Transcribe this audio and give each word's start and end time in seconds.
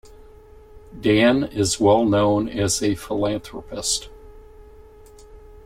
Dan 0.99 1.43
is 1.51 1.79
well 1.79 2.03
known 2.05 2.49
as 2.49 2.81
a 2.81 2.95
philanthropist. 2.95 4.09